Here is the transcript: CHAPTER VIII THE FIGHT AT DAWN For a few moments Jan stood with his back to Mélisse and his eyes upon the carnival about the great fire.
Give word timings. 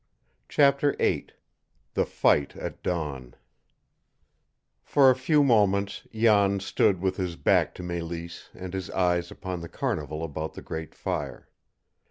CHAPTER 0.49 0.95
VIII 0.97 1.27
THE 1.93 2.07
FIGHT 2.07 2.55
AT 2.55 2.81
DAWN 2.81 3.35
For 4.81 5.11
a 5.11 5.15
few 5.15 5.43
moments 5.43 6.07
Jan 6.11 6.59
stood 6.59 6.99
with 7.01 7.17
his 7.17 7.35
back 7.35 7.75
to 7.75 7.83
Mélisse 7.83 8.49
and 8.55 8.73
his 8.73 8.89
eyes 8.89 9.29
upon 9.29 9.61
the 9.61 9.69
carnival 9.69 10.23
about 10.23 10.55
the 10.55 10.63
great 10.63 10.95
fire. 10.95 11.49